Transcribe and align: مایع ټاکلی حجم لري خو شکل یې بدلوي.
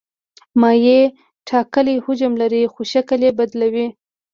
مایع 0.61 1.01
ټاکلی 1.47 1.95
حجم 2.05 2.33
لري 2.41 2.61
خو 2.73 2.81
شکل 2.91 3.19
یې 3.25 3.31
بدلوي. 3.39 3.87